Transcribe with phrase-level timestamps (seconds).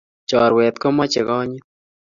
[0.29, 1.65] Choruet komachei konyit